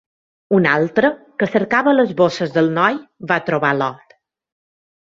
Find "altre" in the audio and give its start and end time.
0.69-1.11